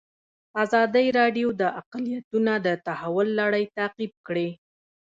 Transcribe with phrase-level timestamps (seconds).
[0.63, 4.49] ازادي راډیو د اقلیتونه د تحول لړۍ تعقیب کړې.